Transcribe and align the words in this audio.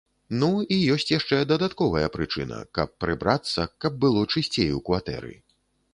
Ну, 0.43 0.47
і 0.75 0.77
ёсць 0.93 1.05
яшчэ 1.19 1.37
дадатковая 1.51 2.07
прычына, 2.17 2.57
каб 2.79 2.95
прыбрацца, 3.05 3.69
каб 3.85 4.01
было 4.07 4.25
чысцей 4.37 4.69
у 4.79 4.85
кватэры. 4.89 5.33